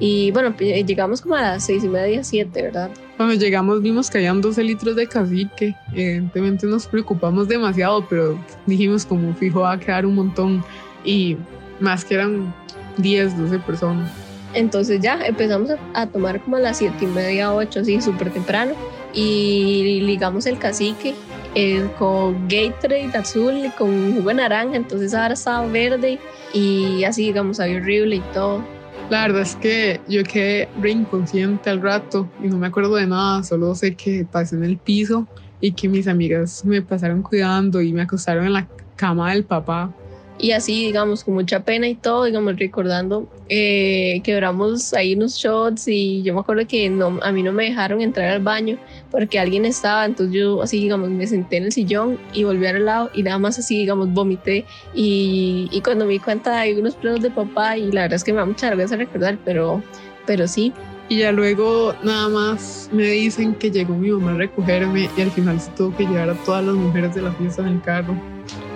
Y 0.00 0.32
bueno, 0.32 0.54
llegamos 0.58 1.22
como 1.22 1.36
a 1.36 1.42
las 1.42 1.64
seis 1.64 1.84
y 1.84 1.88
media, 1.88 2.24
siete, 2.24 2.62
¿verdad? 2.62 2.90
Cuando 3.16 3.36
llegamos 3.36 3.80
vimos 3.80 4.10
que 4.10 4.18
habían 4.18 4.40
12 4.40 4.64
litros 4.64 4.96
de 4.96 5.06
cacique. 5.06 5.74
Evidentemente 5.92 6.66
nos 6.66 6.88
preocupamos 6.88 7.46
demasiado, 7.46 8.04
pero 8.08 8.36
dijimos 8.66 9.06
como 9.06 9.34
fijo 9.34 9.60
va 9.60 9.72
a 9.72 9.80
quedar 9.80 10.04
un 10.04 10.16
montón. 10.16 10.64
Y 11.04 11.36
más 11.78 12.04
que 12.04 12.14
eran 12.14 12.52
10, 12.98 13.38
12 13.38 13.58
personas. 13.60 14.10
Entonces 14.52 15.00
ya 15.00 15.24
empezamos 15.24 15.70
a, 15.94 16.06
tomar 16.08 16.40
como 16.40 16.56
a 16.56 16.60
las 16.60 16.78
siete 16.78 17.04
y 17.04 17.06
media, 17.06 17.54
ocho, 17.54 17.80
así 17.80 18.00
súper 18.00 18.32
temprano 18.32 18.74
y 19.16 20.00
ligamos 20.02 20.46
el 20.46 20.58
cacique 20.58 21.14
eh, 21.54 21.88
con 21.98 22.46
Gatorade 22.48 23.16
azul 23.16 23.56
y 23.64 23.70
con 23.70 24.14
jugo 24.14 24.28
de 24.28 24.34
naranja, 24.34 24.76
entonces 24.76 25.14
ahora 25.14 25.34
estaba 25.34 25.66
verde 25.66 26.18
y 26.52 27.02
así 27.04 27.24
digamos 27.24 27.58
había 27.58 27.78
horrible 27.78 28.16
y 28.16 28.22
todo. 28.34 28.62
La 29.08 29.22
verdad 29.22 29.42
es 29.42 29.56
que 29.56 30.00
yo 30.06 30.22
quedé 30.22 30.68
re 30.80 30.90
inconsciente 30.90 31.70
al 31.70 31.80
rato 31.80 32.28
y 32.42 32.48
no 32.48 32.58
me 32.58 32.66
acuerdo 32.66 32.96
de 32.96 33.06
nada, 33.06 33.42
solo 33.42 33.74
sé 33.74 33.94
que 33.94 34.26
pasé 34.30 34.56
en 34.56 34.64
el 34.64 34.76
piso 34.76 35.26
y 35.60 35.72
que 35.72 35.88
mis 35.88 36.06
amigas 36.08 36.62
me 36.64 36.82
pasaron 36.82 37.22
cuidando 37.22 37.80
y 37.80 37.92
me 37.92 38.02
acostaron 38.02 38.44
en 38.44 38.52
la 38.52 38.68
cama 38.96 39.32
del 39.32 39.44
papá 39.44 39.94
y 40.38 40.50
así, 40.52 40.84
digamos, 40.84 41.24
con 41.24 41.34
mucha 41.34 41.60
pena 41.60 41.88
y 41.88 41.94
todo, 41.94 42.24
digamos, 42.24 42.58
recordando, 42.58 43.26
eh, 43.48 44.20
quebramos 44.22 44.92
ahí 44.92 45.14
unos 45.14 45.36
shots 45.36 45.88
y 45.88 46.22
yo 46.22 46.34
me 46.34 46.40
acuerdo 46.40 46.66
que 46.66 46.90
no, 46.90 47.18
a 47.22 47.32
mí 47.32 47.42
no 47.42 47.52
me 47.52 47.64
dejaron 47.64 48.02
entrar 48.02 48.28
al 48.28 48.42
baño 48.42 48.78
porque 49.16 49.38
alguien 49.38 49.64
estaba, 49.64 50.04
entonces 50.04 50.34
yo 50.34 50.60
así, 50.60 50.78
digamos, 50.78 51.08
me 51.08 51.26
senté 51.26 51.56
en 51.56 51.64
el 51.64 51.72
sillón 51.72 52.18
y 52.34 52.44
volví 52.44 52.66
al 52.66 52.84
lado 52.84 53.10
y 53.14 53.22
nada 53.22 53.38
más 53.38 53.58
así, 53.58 53.78
digamos, 53.78 54.12
vomité 54.12 54.66
y, 54.92 55.70
y 55.72 55.80
cuando 55.80 56.04
me 56.04 56.12
di 56.12 56.18
cuenta 56.18 56.58
hay 56.58 56.74
unos 56.78 56.96
plenos 56.96 57.22
de 57.22 57.30
papá 57.30 57.78
y 57.78 57.90
la 57.92 58.02
verdad 58.02 58.16
es 58.16 58.24
que 58.24 58.34
me 58.34 58.40
da 58.40 58.44
mucha 58.44 58.66
vergüenza 58.66 58.94
recordar, 58.96 59.38
pero, 59.42 59.82
pero 60.26 60.46
sí. 60.46 60.70
Y 61.08 61.20
ya 61.20 61.32
luego 61.32 61.94
nada 62.02 62.28
más 62.28 62.90
me 62.92 63.04
dicen 63.04 63.54
que 63.54 63.70
llegó 63.70 63.94
mi 63.94 64.10
mamá 64.10 64.32
a 64.32 64.36
recogerme 64.36 65.08
y 65.16 65.20
al 65.22 65.30
final 65.30 65.58
se 65.62 65.70
tuvo 65.70 65.96
que 65.96 66.04
llevar 66.04 66.28
a 66.28 66.34
todas 66.44 66.62
las 66.62 66.74
mujeres 66.74 67.14
de 67.14 67.22
la 67.22 67.32
fiesta 67.32 67.62
en 67.62 67.68
el 67.68 67.80
carro. 67.80 68.14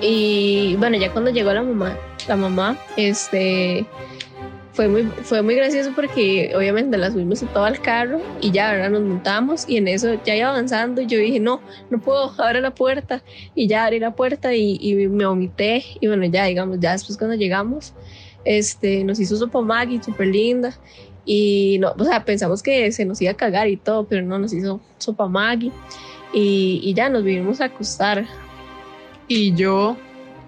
Y 0.00 0.74
bueno, 0.78 0.96
ya 0.96 1.12
cuando 1.12 1.30
llegó 1.30 1.52
la 1.52 1.62
mamá, 1.62 1.98
la 2.26 2.36
mamá, 2.36 2.78
este, 2.96 3.84
fue 4.80 4.88
muy, 4.88 5.02
fue 5.24 5.42
muy 5.42 5.56
gracioso 5.56 5.92
porque 5.94 6.52
obviamente 6.56 6.96
la 6.96 7.10
subimos 7.10 7.44
todo 7.52 7.64
al 7.64 7.82
carro 7.82 8.18
y 8.40 8.50
ya, 8.50 8.70
ahora 8.70 8.88
nos 8.88 9.02
montamos 9.02 9.68
y 9.68 9.76
en 9.76 9.88
eso 9.88 10.14
ya 10.24 10.34
iba 10.34 10.48
avanzando 10.48 11.02
y 11.02 11.06
yo 11.06 11.18
dije, 11.18 11.38
no, 11.38 11.60
no 11.90 12.00
puedo, 12.00 12.32
abre 12.38 12.62
la 12.62 12.70
puerta. 12.70 13.22
Y 13.54 13.66
ya 13.66 13.84
abrí 13.84 13.98
la 13.98 14.12
puerta 14.12 14.54
y, 14.54 14.78
y 14.80 15.06
me 15.08 15.26
vomité 15.26 15.84
y 16.00 16.06
bueno, 16.06 16.24
ya 16.24 16.46
digamos, 16.46 16.78
ya 16.80 16.92
después 16.92 17.18
cuando 17.18 17.36
llegamos, 17.36 17.92
este, 18.46 19.04
nos 19.04 19.20
hizo 19.20 19.36
sopa 19.36 19.60
Maggie, 19.60 20.02
súper 20.02 20.28
linda 20.28 20.74
y 21.26 21.76
no, 21.78 21.92
o 21.98 22.04
sea, 22.06 22.24
pensamos 22.24 22.62
que 22.62 22.90
se 22.90 23.04
nos 23.04 23.20
iba 23.20 23.32
a 23.32 23.36
cagar 23.36 23.68
y 23.68 23.76
todo, 23.76 24.06
pero 24.06 24.22
no, 24.22 24.38
nos 24.38 24.54
hizo 24.54 24.80
sopa 24.96 25.28
Maggie 25.28 25.72
y, 26.32 26.80
y 26.82 26.94
ya 26.94 27.10
nos 27.10 27.22
vinimos 27.22 27.60
a 27.60 27.66
acostar. 27.66 28.24
Y 29.28 29.54
yo, 29.54 29.98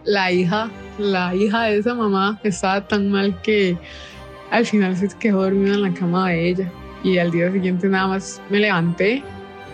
la 0.05 0.33
hija, 0.33 0.71
la 0.99 1.35
hija 1.35 1.65
de 1.65 1.77
esa 1.77 1.93
mamá, 1.93 2.41
estaba 2.43 2.89
tan 2.89 3.11
mal 3.11 3.39
que 3.43 3.77
al 4.53 4.67
final 4.67 4.95
se 4.97 5.09
quedó 5.19 5.43
dormida 5.43 5.75
en 5.75 5.83
la 5.83 5.95
cama 5.95 6.29
de 6.29 6.51
ella. 6.51 6.73
Y 7.03 7.19
al 7.19 7.33
día 7.33 7.51
siguiente 7.51 7.89
nada 7.89 8.07
más 8.07 8.41
me 8.49 8.61
levanté 8.61 9.25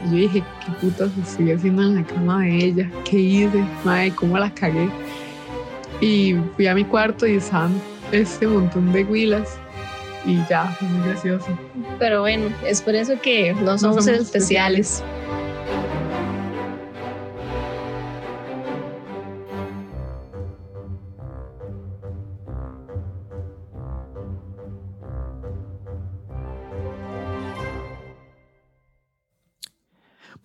Y 0.06 0.11
yo 0.11 0.16
dije, 0.16 0.42
¿qué 0.64 0.73
putas 0.80 1.11
estoy 1.23 1.50
haciendo 1.50 1.82
en 1.82 1.97
la 1.97 2.04
cama 2.04 2.42
de 2.42 2.64
ella? 2.64 2.90
¿Qué 3.04 3.18
hice? 3.18 3.64
Madre, 3.85 4.12
¿cómo 4.12 4.38
la 4.38 4.54
cagué? 4.54 4.88
Y 6.00 6.37
fui 6.56 6.68
a 6.68 6.75
mi 6.75 6.85
cuarto 6.85 7.26
y 7.26 7.35
estaban 7.35 7.73
este 8.12 8.47
montón 8.47 8.92
de 8.92 9.04
huilas 9.04 9.58
y 10.25 10.38
ya, 10.49 10.66
fue 10.78 10.88
muy 10.88 11.08
gracioso. 11.08 11.47
Pero 11.99 12.20
bueno, 12.20 12.47
es 12.64 12.80
por 12.80 12.94
eso 12.94 13.20
que 13.20 13.52
no 13.54 13.76
somos, 13.76 14.04
somos 14.04 14.20
especiales. 14.20 15.02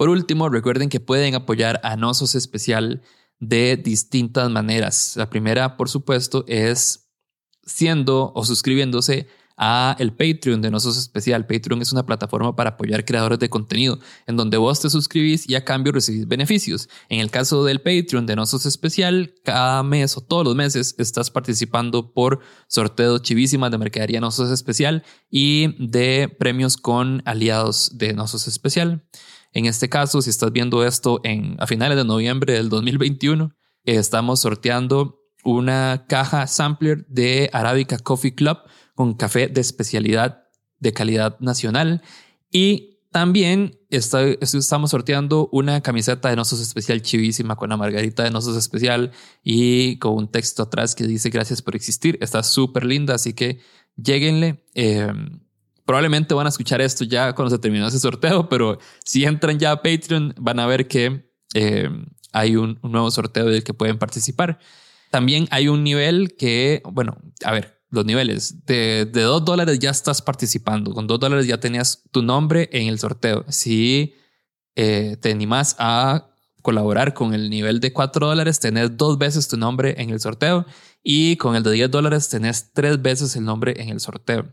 Por 0.04 0.10
último, 0.10 0.50
recuerden 0.50 0.90
que 0.90 1.00
pueden 1.00 1.34
apoyar 1.34 1.80
a 1.82 1.96
Nosos 1.96 2.36
Especial 2.36 3.04
de 3.40 3.78
distintas 3.78 4.50
maneras. 4.50 5.14
La 5.16 5.30
primera, 5.30 5.78
por 5.78 5.88
supuesto, 5.88 6.44
es 6.50 7.10
siendo 7.66 8.34
o 8.36 8.44
suscribiéndose 8.44 9.30
a 9.56 9.96
el 10.00 10.12
Patreon 10.12 10.62
de 10.62 10.72
Nosos 10.72 10.98
Especial. 10.98 11.48
Patreon 11.48 11.82
es 11.82 11.94
una 11.94 12.06
plataforma 12.06 12.54
para 12.54 12.72
apoyar 12.72 13.06
creadores 13.06 13.40
de 13.40 13.50
contenido, 13.50 13.98
en 14.28 14.36
donde 14.36 14.58
vos 14.58 14.82
te 14.82 14.90
suscribís 14.90 15.50
y 15.50 15.56
a 15.56 15.64
cambio 15.64 15.94
recibís 15.94 16.28
beneficios. 16.28 16.90
En 17.08 17.22
el 17.22 17.32
caso 17.32 17.64
del 17.64 17.80
Patreon 17.80 18.26
de 18.26 18.36
Nosos 18.36 18.66
Especial, 18.66 19.34
cada 19.46 19.84
mes 19.84 20.18
o 20.18 20.22
todos 20.22 20.44
los 20.44 20.54
meses 20.54 20.96
estás 20.98 21.32
participando 21.32 22.12
por 22.12 22.42
sorteos 22.68 23.22
chivísimas 23.22 23.72
de 23.72 23.78
mercadería 23.78 24.20
Nosos 24.20 24.52
Especial 24.52 25.06
y 25.32 25.78
de 25.80 26.28
premios 26.28 26.76
con 26.76 27.22
aliados 27.24 27.98
de 27.98 28.12
Nosos 28.12 28.50
Especial. 28.50 29.06
En 29.54 29.66
este 29.66 29.88
caso, 29.88 30.22
si 30.22 30.30
estás 30.30 30.52
viendo 30.52 30.86
esto 30.86 31.22
en, 31.24 31.56
a 31.60 31.68
finales 31.68 31.96
de 31.96 32.04
noviembre 32.04 32.54
del 32.54 32.70
2021, 32.70 33.56
eh, 33.86 33.96
estamos 33.96 34.42
sorteando 34.42 35.20
una 35.44 36.06
caja 36.08 36.48
sampler 36.48 37.06
de 37.08 37.50
Arabica 37.54 38.00
Coffee 38.00 38.34
Club 38.34 38.58
con 38.96 39.14
café 39.14 39.48
de 39.48 39.62
especialidad 39.62 40.44
de 40.80 40.94
calidad 40.94 41.40
nacional 41.40 42.02
y 42.52 42.94
también 43.12 43.80
está, 43.92 44.24
estamos 44.26 44.90
sorteando 44.90 45.48
una 45.52 45.82
camiseta 45.82 46.30
de 46.30 46.36
Nosos 46.36 46.60
Especial 46.60 47.04
chivísima 47.04 47.56
con 47.56 47.70
la 47.70 47.78
margarita 47.78 48.24
de 48.24 48.32
Nosos 48.32 48.58
Especial 48.58 49.12
y 49.44 50.00
con 50.00 50.16
un 50.16 50.32
texto 50.32 50.64
atrás 50.64 50.96
que 50.96 51.06
dice 51.06 51.30
gracias 51.30 51.62
por 51.62 51.76
existir. 51.76 52.18
Está 52.22 52.42
súper 52.42 52.86
linda, 52.86 53.14
así 53.14 53.34
que 53.34 53.60
lleguenle. 53.96 54.66
Eh, 54.74 55.14
probablemente 55.86 56.34
van 56.34 56.46
a 56.46 56.50
escuchar 56.50 56.82
esto 56.82 57.04
ya 57.04 57.34
cuando 57.34 57.56
se 57.56 57.60
terminó 57.60 57.88
ese 57.88 58.00
sorteo, 58.00 58.50
pero 58.50 58.80
si 59.04 59.26
entran 59.26 59.60
ya 59.60 59.72
a 59.72 59.82
Patreon 59.82 60.34
van 60.40 60.60
a 60.60 60.68
ver 60.68 60.88
que 60.88 61.32
eh, 61.54 61.90
hay 62.32 62.56
un, 62.56 62.80
nuevo 62.84 63.10
sorteo 63.12 63.46
del 63.46 63.64
que 63.64 63.74
pueden 63.74 63.98
participar. 63.98 64.60
También 65.12 65.48
hay 65.52 65.68
un 65.68 65.84
nivel 65.84 66.36
que, 66.36 66.82
bueno, 66.86 67.18
a 67.46 67.52
ver, 67.52 67.80
los 67.90 68.06
niveles 68.06 68.66
de, 68.66 69.06
de 69.06 69.22
dos 69.22 69.46
dólares 69.46 69.78
ya 69.80 69.92
estás 69.92 70.22
participando. 70.22 70.94
Con 70.94 71.06
dos 71.06 71.20
dólares 71.20 71.46
ya 71.46 71.60
tenías 71.60 72.04
tu 72.12 72.24
nombre 72.24 72.70
en 72.72 72.88
el 72.88 72.98
sorteo. 72.98 73.46
Si 73.50 74.16
eh, 74.76 75.18
te 75.22 75.32
animas 75.32 75.76
a 75.78 76.30
colaborar 76.64 77.14
con 77.14 77.36
el 77.36 77.52
nivel 77.52 77.80
de 77.80 77.94
cuatro 77.94 78.28
dólares, 78.28 78.60
tenés 78.60 78.98
dos 78.98 79.20
veces 79.20 79.48
tu 79.48 79.58
nombre 79.58 80.02
en 80.02 80.10
el 80.10 80.20
sorteo 80.20 80.66
y 81.04 81.36
con 81.36 81.56
el 81.56 81.62
de 81.62 81.72
10 81.72 81.92
dólares 81.92 82.30
tenés 82.30 82.72
tres 82.74 83.02
veces 83.02 83.36
el 83.36 83.44
nombre 83.44 83.76
en 83.78 83.90
el 83.90 84.00
sorteo. 84.00 84.48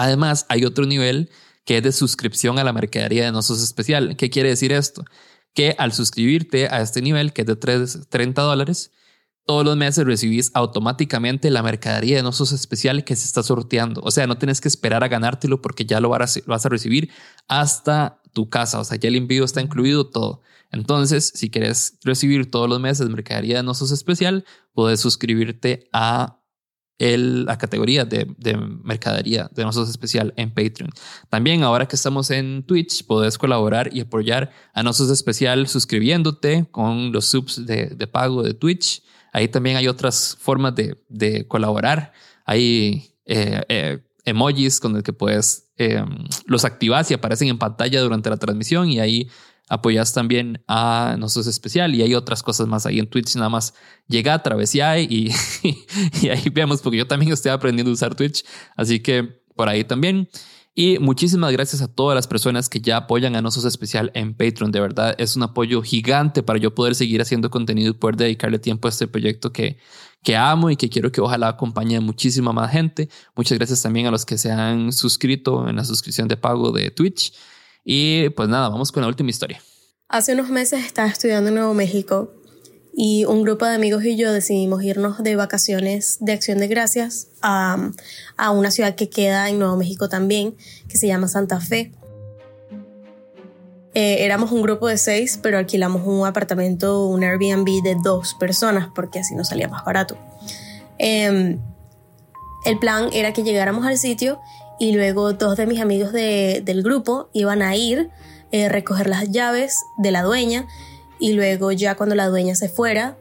Además, 0.00 0.46
hay 0.48 0.64
otro 0.64 0.86
nivel 0.86 1.28
que 1.66 1.76
es 1.76 1.82
de 1.82 1.92
suscripción 1.92 2.58
a 2.58 2.64
la 2.64 2.72
mercadería 2.72 3.26
de 3.26 3.32
Nosos 3.32 3.62
Especial. 3.62 4.16
¿Qué 4.16 4.30
quiere 4.30 4.48
decir 4.48 4.72
esto? 4.72 5.04
Que 5.52 5.74
al 5.76 5.92
suscribirte 5.92 6.68
a 6.68 6.80
este 6.80 7.02
nivel, 7.02 7.34
que 7.34 7.42
es 7.42 7.46
de 7.46 7.54
3, 7.54 8.08
30 8.08 8.40
dólares, 8.40 8.92
todos 9.44 9.62
los 9.62 9.76
meses 9.76 10.06
recibís 10.06 10.52
automáticamente 10.54 11.50
la 11.50 11.62
mercadería 11.62 12.16
de 12.16 12.22
Nosos 12.22 12.52
Especial 12.52 13.04
que 13.04 13.14
se 13.14 13.26
está 13.26 13.42
sorteando. 13.42 14.00
O 14.02 14.10
sea, 14.10 14.26
no 14.26 14.38
tienes 14.38 14.62
que 14.62 14.68
esperar 14.68 15.04
a 15.04 15.08
ganártelo 15.08 15.60
porque 15.60 15.84
ya 15.84 16.00
lo 16.00 16.08
vas 16.08 16.38
a, 16.48 16.68
recibir 16.70 17.10
hasta 17.46 18.22
tu 18.32 18.48
casa. 18.48 18.80
O 18.80 18.84
sea, 18.84 18.96
ya 18.96 19.08
el 19.08 19.16
envío 19.16 19.44
está 19.44 19.60
incluido 19.60 20.08
todo. 20.08 20.40
Entonces, 20.72 21.30
si 21.34 21.50
quieres 21.50 21.98
recibir 22.04 22.50
todos 22.50 22.70
los 22.70 22.80
meses 22.80 23.06
mercadería 23.10 23.58
de 23.58 23.64
Nosos 23.64 23.90
Especial, 23.90 24.46
puedes 24.72 25.00
suscribirte 25.00 25.90
a 25.92 26.39
la 27.00 27.56
categoría 27.56 28.04
de, 28.04 28.26
de, 28.36 28.56
mercadería 28.56 29.50
de 29.54 29.64
Nosos 29.64 29.88
Especial 29.88 30.34
en 30.36 30.50
Patreon. 30.50 30.90
También 31.28 31.62
ahora 31.62 31.88
que 31.88 31.96
estamos 31.96 32.30
en 32.30 32.62
Twitch, 32.64 33.06
puedes 33.06 33.38
colaborar 33.38 33.90
y 33.92 34.00
apoyar 34.00 34.50
a 34.74 34.82
Nosos 34.82 35.10
Especial 35.10 35.66
suscribiéndote 35.66 36.66
con 36.70 37.12
los 37.12 37.24
subs 37.26 37.64
de, 37.64 38.06
pago 38.06 38.42
de 38.42 38.54
Twitch. 38.54 39.02
Ahí 39.32 39.48
también 39.48 39.76
hay 39.76 39.88
otras 39.88 40.36
formas 40.38 40.74
de, 40.74 41.02
de 41.08 41.46
colaborar. 41.48 42.12
Hay 42.44 43.14
eh, 43.24 43.62
eh, 43.68 43.98
emojis 44.24 44.80
con 44.80 44.96
el 44.96 45.02
que 45.02 45.12
puedes, 45.12 45.70
eh, 45.76 46.04
los 46.46 46.64
activas 46.64 47.10
y 47.10 47.14
aparecen 47.14 47.48
en 47.48 47.58
pantalla 47.58 48.00
durante 48.00 48.28
la 48.28 48.36
transmisión 48.36 48.90
y 48.90 49.00
ahí 49.00 49.30
apoyas 49.70 50.12
también 50.12 50.62
a 50.66 51.16
Nosos 51.18 51.46
Especial 51.46 51.94
y 51.94 52.02
hay 52.02 52.14
otras 52.14 52.42
cosas 52.42 52.66
más 52.66 52.84
ahí 52.86 52.98
en 52.98 53.06
Twitch. 53.06 53.36
Nada 53.36 53.48
más 53.48 53.72
llega 54.08 54.34
a 54.34 54.42
Travesía 54.42 54.98
y, 54.98 55.32
y 56.22 56.28
ahí 56.28 56.50
vemos, 56.52 56.82
porque 56.82 56.98
yo 56.98 57.06
también 57.06 57.32
estoy 57.32 57.52
aprendiendo 57.52 57.90
a 57.90 57.94
usar 57.94 58.16
Twitch. 58.16 58.44
Así 58.76 59.00
que 59.00 59.22
por 59.54 59.68
ahí 59.68 59.84
también. 59.84 60.28
Y 60.74 60.98
muchísimas 60.98 61.52
gracias 61.52 61.82
a 61.82 61.88
todas 61.88 62.16
las 62.16 62.26
personas 62.26 62.68
que 62.68 62.80
ya 62.80 62.96
apoyan 62.96 63.36
a 63.36 63.42
Nosos 63.42 63.64
Especial 63.64 64.10
en 64.14 64.34
Patreon. 64.34 64.72
De 64.72 64.80
verdad, 64.80 65.14
es 65.18 65.36
un 65.36 65.44
apoyo 65.44 65.82
gigante 65.82 66.42
para 66.42 66.58
yo 66.58 66.74
poder 66.74 66.96
seguir 66.96 67.20
haciendo 67.22 67.48
contenido 67.50 67.90
y 67.90 67.94
poder 67.94 68.16
dedicarle 68.16 68.58
tiempo 68.58 68.88
a 68.88 68.90
este 68.90 69.06
proyecto 69.06 69.52
que, 69.52 69.78
que 70.24 70.36
amo 70.36 70.70
y 70.70 70.76
que 70.76 70.88
quiero 70.88 71.12
que 71.12 71.20
ojalá 71.20 71.48
acompañe 71.48 71.96
a 71.96 72.00
muchísima 72.00 72.52
más 72.52 72.72
gente. 72.72 73.08
Muchas 73.36 73.58
gracias 73.58 73.82
también 73.82 74.06
a 74.06 74.10
los 74.10 74.24
que 74.24 74.36
se 74.36 74.50
han 74.50 74.92
suscrito 74.92 75.68
en 75.68 75.76
la 75.76 75.84
suscripción 75.84 76.26
de 76.26 76.36
pago 76.36 76.72
de 76.72 76.90
Twitch. 76.90 77.32
Y 77.84 78.28
pues 78.30 78.48
nada, 78.48 78.68
vamos 78.68 78.92
con 78.92 79.02
la 79.02 79.08
última 79.08 79.30
historia. 79.30 79.60
Hace 80.08 80.34
unos 80.34 80.48
meses 80.48 80.84
estaba 80.84 81.08
estudiando 81.08 81.48
en 81.48 81.54
Nuevo 81.54 81.74
México 81.74 82.32
y 82.92 83.24
un 83.24 83.42
grupo 83.42 83.64
de 83.64 83.74
amigos 83.74 84.04
y 84.04 84.16
yo 84.16 84.32
decidimos 84.32 84.82
irnos 84.82 85.22
de 85.22 85.36
vacaciones 85.36 86.18
de 86.20 86.32
acción 86.32 86.58
de 86.58 86.66
gracias 86.66 87.28
a, 87.42 87.92
a 88.36 88.50
una 88.50 88.70
ciudad 88.70 88.96
que 88.96 89.08
queda 89.08 89.48
en 89.48 89.58
Nuevo 89.58 89.76
México 89.76 90.08
también, 90.08 90.56
que 90.88 90.98
se 90.98 91.06
llama 91.06 91.28
Santa 91.28 91.60
Fe. 91.60 91.92
Eh, 93.94 94.24
éramos 94.24 94.52
un 94.52 94.62
grupo 94.62 94.88
de 94.88 94.98
seis, 94.98 95.38
pero 95.42 95.58
alquilamos 95.58 96.06
un 96.06 96.26
apartamento, 96.26 97.06
un 97.06 97.24
Airbnb 97.24 97.82
de 97.82 97.96
dos 98.02 98.34
personas, 98.34 98.88
porque 98.94 99.20
así 99.20 99.34
nos 99.34 99.48
salía 99.48 99.68
más 99.68 99.84
barato. 99.84 100.16
Eh, 100.98 101.58
el 102.64 102.78
plan 102.78 103.08
era 103.12 103.32
que 103.32 103.42
llegáramos 103.42 103.86
al 103.86 103.96
sitio 103.96 104.38
y 104.80 104.92
luego 104.92 105.34
dos 105.34 105.56
de 105.56 105.66
mis 105.66 105.78
amigos 105.78 106.10
de, 106.10 106.62
del 106.64 106.82
grupo 106.82 107.28
iban 107.32 107.62
a 107.62 107.76
ir 107.76 108.10
eh, 108.50 108.68
recoger 108.68 109.06
las 109.06 109.30
llaves 109.30 109.76
de 109.98 110.10
la 110.10 110.22
dueña 110.22 110.66
y 111.20 111.34
luego 111.34 111.70
ya 111.70 111.94
cuando 111.94 112.16
la 112.16 112.28
dueña 112.28 112.56
se 112.56 112.68
fuera 112.68 113.16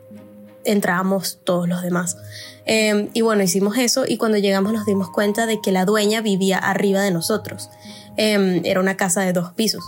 entrábamos 0.72 1.40
todos 1.44 1.68
los 1.68 1.82
demás. 1.82 2.18
Eh, 2.66 3.10
y 3.14 3.22
bueno, 3.22 3.44
hicimos 3.44 3.78
eso 3.78 4.06
y 4.08 4.18
cuando 4.18 4.38
llegamos 4.38 4.74
nos 4.74 4.86
dimos 4.86 5.10
cuenta 5.10 5.46
de 5.46 5.60
que 5.62 5.72
la 5.72 5.86
dueña 5.86 6.22
vivía 6.22 6.58
arriba 6.58 7.02
de 7.02 7.12
nosotros. 7.12 7.70
Eh, 8.18 8.62
era 8.66 8.80
una 8.80 8.98
casa 8.98 9.22
de 9.22 9.34
dos 9.34 9.54
pisos. 9.54 9.84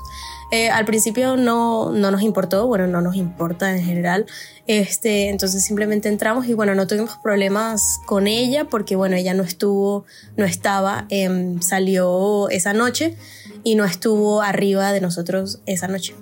Eh, 0.51 0.69
al 0.69 0.83
principio 0.83 1.37
no, 1.37 1.91
no 1.91 2.11
nos 2.11 2.21
importó, 2.21 2.67
bueno, 2.67 2.85
no 2.85 2.99
nos 3.01 3.15
importa 3.15 3.75
en 3.75 3.83
general. 3.83 4.25
Este, 4.67 5.29
entonces 5.29 5.63
simplemente 5.63 6.09
entramos 6.09 6.45
y 6.47 6.53
bueno, 6.53 6.75
no 6.75 6.87
tuvimos 6.87 7.17
problemas 7.23 7.99
con 8.05 8.27
ella 8.27 8.65
porque 8.65 8.97
bueno, 8.97 9.15
ella 9.15 9.33
no 9.33 9.43
estuvo, 9.43 10.05
no 10.35 10.45
estaba, 10.45 11.05
em, 11.09 11.61
salió 11.61 12.49
esa 12.49 12.73
noche 12.73 13.15
y 13.63 13.75
no 13.75 13.85
estuvo 13.85 14.41
arriba 14.41 14.91
de 14.91 14.99
nosotros 14.99 15.61
esa 15.65 15.87
noche. 15.87 16.15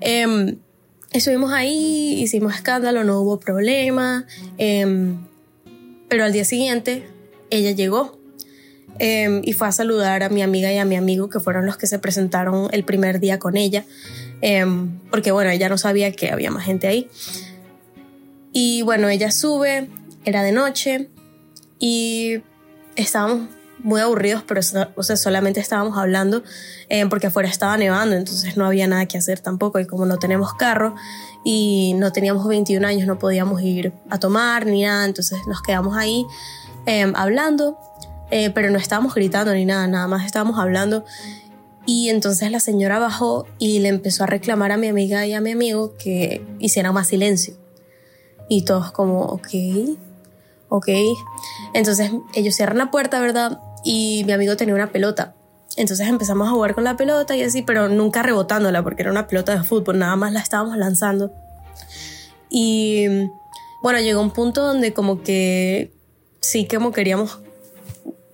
Em, 0.00 0.58
estuvimos 1.12 1.52
ahí, 1.52 2.20
hicimos 2.20 2.54
escándalo, 2.54 3.04
no 3.04 3.20
hubo 3.20 3.40
problema, 3.40 4.26
em, 4.58 5.18
pero 6.08 6.24
al 6.24 6.32
día 6.32 6.44
siguiente 6.44 7.04
ella 7.50 7.70
llegó 7.72 8.18
eh, 8.98 9.40
y 9.44 9.52
fue 9.52 9.68
a 9.68 9.72
saludar 9.72 10.22
a 10.22 10.28
mi 10.28 10.42
amiga 10.42 10.72
y 10.72 10.78
a 10.78 10.84
mi 10.84 10.96
amigo, 10.96 11.28
que 11.28 11.40
fueron 11.40 11.66
los 11.66 11.76
que 11.76 11.86
se 11.86 11.98
presentaron 11.98 12.68
el 12.72 12.84
primer 12.84 13.20
día 13.20 13.38
con 13.38 13.56
ella, 13.56 13.84
eh, 14.42 14.64
porque 15.10 15.30
bueno, 15.30 15.50
ella 15.50 15.68
no 15.68 15.78
sabía 15.78 16.12
que 16.12 16.30
había 16.30 16.50
más 16.50 16.64
gente 16.64 16.86
ahí. 16.86 17.08
Y 18.52 18.82
bueno, 18.82 19.08
ella 19.08 19.30
sube, 19.30 19.88
era 20.24 20.42
de 20.42 20.52
noche 20.52 21.08
y 21.78 22.42
estábamos 22.96 23.48
muy 23.80 24.00
aburridos, 24.00 24.42
pero 24.46 24.60
o 24.96 25.02
sea, 25.02 25.16
solamente 25.16 25.60
estábamos 25.60 25.96
hablando 25.96 26.42
eh, 26.88 27.06
porque 27.08 27.28
afuera 27.28 27.48
estaba 27.48 27.76
nevando, 27.76 28.16
entonces 28.16 28.56
no 28.56 28.66
había 28.66 28.86
nada 28.86 29.06
que 29.06 29.18
hacer 29.18 29.40
tampoco. 29.40 29.78
Y 29.78 29.86
como 29.86 30.06
no 30.06 30.18
tenemos 30.18 30.54
carro 30.54 30.94
y 31.44 31.94
no 31.96 32.12
teníamos 32.12 32.46
21 32.46 32.86
años, 32.86 33.06
no 33.06 33.18
podíamos 33.18 33.62
ir 33.62 33.92
a 34.10 34.18
tomar 34.18 34.66
ni 34.66 34.82
nada, 34.82 35.04
entonces 35.04 35.38
nos 35.46 35.62
quedamos 35.62 35.96
ahí 35.96 36.24
eh, 36.86 37.12
hablando 37.14 37.78
eh, 38.30 38.50
pero 38.50 38.70
no 38.70 38.78
estábamos 38.78 39.14
gritando 39.14 39.54
ni 39.54 39.64
nada, 39.64 39.86
nada 39.86 40.06
más 40.06 40.24
estábamos 40.26 40.58
hablando. 40.58 41.04
Y 41.86 42.10
entonces 42.10 42.50
la 42.50 42.60
señora 42.60 42.98
bajó 42.98 43.46
y 43.58 43.78
le 43.78 43.88
empezó 43.88 44.24
a 44.24 44.26
reclamar 44.26 44.72
a 44.72 44.76
mi 44.76 44.88
amiga 44.88 45.26
y 45.26 45.32
a 45.32 45.40
mi 45.40 45.52
amigo 45.52 45.94
que 45.96 46.44
hicieran 46.58 46.92
más 46.92 47.08
silencio. 47.08 47.54
Y 48.48 48.64
todos 48.64 48.92
como, 48.92 49.22
ok, 49.22 49.48
ok. 50.68 50.88
Entonces 51.72 52.10
ellos 52.34 52.54
cierran 52.54 52.76
la 52.76 52.90
puerta, 52.90 53.20
¿verdad? 53.20 53.58
Y 53.90 54.22
mi 54.26 54.32
amigo 54.32 54.54
tenía 54.54 54.74
una 54.74 54.92
pelota. 54.92 55.34
Entonces 55.78 56.06
empezamos 56.06 56.46
a 56.46 56.50
jugar 56.50 56.74
con 56.74 56.84
la 56.84 56.98
pelota 56.98 57.34
y 57.34 57.42
así, 57.42 57.62
pero 57.62 57.88
nunca 57.88 58.22
rebotándola 58.22 58.82
porque 58.82 59.00
era 59.00 59.10
una 59.10 59.26
pelota 59.26 59.56
de 59.56 59.64
fútbol, 59.64 59.98
nada 59.98 60.14
más 60.14 60.30
la 60.30 60.40
estábamos 60.40 60.76
lanzando. 60.76 61.32
Y 62.50 63.06
bueno, 63.82 63.98
llegó 64.00 64.20
un 64.20 64.30
punto 64.30 64.62
donde 64.62 64.92
como 64.92 65.22
que 65.22 65.94
sí, 66.42 66.68
como 66.68 66.92
queríamos 66.92 67.40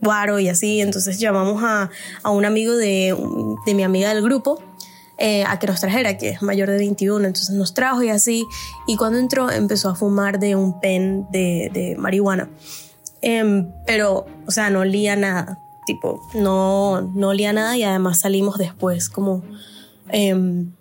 guaro 0.00 0.40
y 0.40 0.48
así, 0.48 0.80
entonces 0.80 1.20
llamamos 1.20 1.62
a, 1.62 1.88
un 2.28 2.44
amigo 2.44 2.74
de, 2.74 3.16
mi 3.64 3.84
amiga 3.84 4.12
del 4.12 4.24
grupo 4.24 4.60
eh, 5.18 5.44
a 5.44 5.60
que 5.60 5.68
nos 5.68 5.80
trajera, 5.80 6.18
que 6.18 6.30
es 6.30 6.42
mayor 6.42 6.68
de 6.68 6.78
21, 6.78 7.28
entonces 7.28 7.54
nos 7.54 7.74
trajo 7.74 8.02
y 8.02 8.10
así, 8.10 8.44
y 8.88 8.96
cuando 8.96 9.20
entró 9.20 9.52
empezó 9.52 9.88
a 9.88 9.94
fumar 9.94 10.40
de 10.40 10.56
un 10.56 10.80
pen 10.80 11.28
de 11.30 11.94
marihuana, 11.96 12.48
em, 13.24 13.70
pero, 13.86 14.26
o 14.46 14.50
sea, 14.50 14.70
no 14.70 14.80
olía 14.80 15.16
nada, 15.16 15.58
tipo, 15.86 16.20
no, 16.34 17.00
no 17.14 17.28
olía 17.28 17.52
nada 17.52 17.76
y 17.76 17.82
además 17.82 18.20
salimos 18.20 18.58
después 18.58 19.08
como 19.08 19.42
em, 20.08 20.72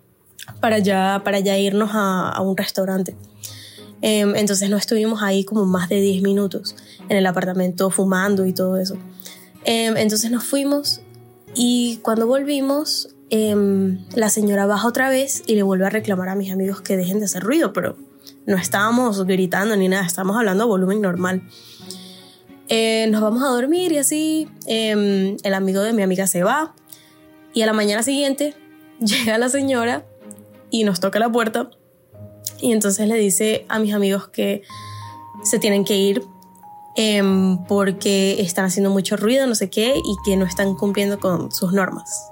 para, 0.60 0.80
ya, 0.80 1.22
para 1.24 1.40
ya 1.40 1.58
irnos 1.58 1.92
a, 1.94 2.40
un 2.42 2.58
restaurante. 2.58 3.16
Em, 4.02 4.36
entonces 4.36 4.70
no 4.70 4.78
estuvimos 4.78 5.24
ahí 5.24 5.46
como 5.46 5.66
más 5.66 5.88
de 5.90 6.02
10 6.02 6.24
minutos 6.24 6.76
en 7.08 7.18
el 7.18 7.26
apartamento 7.26 7.90
fumando 7.90 8.46
y 8.46 8.54
todo 8.54 8.78
eso. 8.78 8.98
entonces 9.66 10.30
nos 10.30 10.44
fuimos 10.44 11.02
y 11.56 12.00
cuando 12.04 12.28
volvimos 12.28 13.10
la 13.32 14.30
señora 14.30 14.68
baja 14.68 14.88
otra 14.88 15.10
vez 15.10 15.44
y 15.48 15.56
le 15.56 15.64
vuelve 15.64 15.86
a 15.86 15.90
reclamar 15.90 16.30
a 16.30 16.36
mis 16.36 16.52
amigos 16.52 16.82
que 16.82 16.98
dejen 16.98 17.20
de 17.20 17.26
hacer 17.26 17.42
ruido, 17.42 17.74
pero 17.74 17.98
no 18.46 18.58
estábamos 18.58 19.26
gritando 19.26 19.76
ni 19.76 19.88
nada, 19.88 20.06
estábamos 20.06 20.38
hablando 20.38 20.66
a 20.66 20.68
volumen 20.68 21.02
normal. 21.02 21.42
Eh, 22.70 23.08
nos 23.10 23.22
vamos 23.22 23.44
a 23.44 23.48
dormir 23.48 23.92
y 23.92 23.98
así 23.98 24.50
em, 24.68 25.38
el 25.44 25.54
amigo 25.54 25.82
de 25.82 25.94
mi 25.94 26.02
amiga 26.02 26.28
se 26.28 26.44
va. 26.44 26.74
Y 27.54 27.62
a 27.62 27.66
la 27.66 27.74
mañana 27.74 28.04
siguiente 28.04 28.56
llega 29.00 29.38
la 29.38 29.50
señora 29.50 30.06
y 30.70 30.84
nos 30.84 31.00
toca 31.00 31.20
la 31.20 31.32
puerta. 31.32 31.70
Y 32.60 32.72
entonces 32.72 33.08
le 33.08 33.16
dice 33.16 33.66
a 33.68 33.80
mis 33.80 33.94
amigos 33.94 34.30
que 34.30 34.64
se 35.44 35.60
tienen 35.60 35.84
que 35.84 35.98
ir 35.98 36.24
em, 36.96 37.64
porque 37.66 38.42
están 38.42 38.66
haciendo 38.66 38.90
mucho 38.90 39.18
ruido, 39.18 39.46
no 39.48 39.56
sé 39.56 39.70
qué, 39.70 39.96
y 39.98 40.16
que 40.26 40.38
no 40.38 40.46
están 40.46 40.76
cumpliendo 40.76 41.20
con 41.20 41.52
sus 41.52 41.74
normas. 41.74 42.30